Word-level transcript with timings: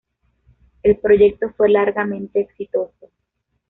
El 0.81 0.97
proyecto 0.97 1.51
fue 1.55 1.69
largamente 1.69 2.39
exitoso. 2.39 3.11